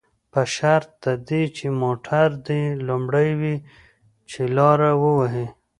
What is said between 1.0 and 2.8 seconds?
د دې چې موټر دې